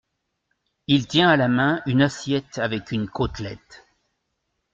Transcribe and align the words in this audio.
Il 0.87 1.05
tient 1.05 1.29
à 1.29 1.37
la 1.37 1.47
main 1.47 1.83
une 1.85 2.01
assiette 2.01 2.57
avec 2.57 2.91
une 2.91 3.07
côtelette. 3.07 3.85